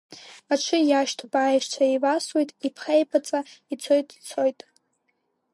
[0.53, 3.39] Аҽы иашьҭоуп, аишьцәа еивасуеит, иԥхеибаҵа
[3.73, 4.59] ицоит, ицоит…